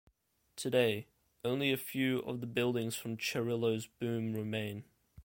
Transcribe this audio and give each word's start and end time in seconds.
Today, 0.55 1.09
only 1.45 1.71
a 1.71 1.77
few 1.77 2.21
of 2.23 2.41
the 2.41 2.47
buildings 2.47 2.95
from 2.95 3.17
Cerrillo's 3.17 3.85
boom 3.85 4.33
remain. 4.33 4.83